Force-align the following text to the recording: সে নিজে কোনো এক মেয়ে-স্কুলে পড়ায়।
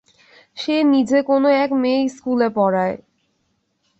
সে 0.57 0.75
নিজে 0.85 1.19
কোনো 1.21 1.47
এক 1.63 1.69
মেয়ে-স্কুলে 1.81 2.47
পড়ায়। 2.49 2.95